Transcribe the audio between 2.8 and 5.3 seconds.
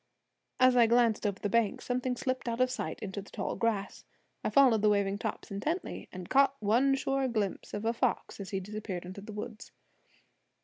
into the tall grass. I followed the waving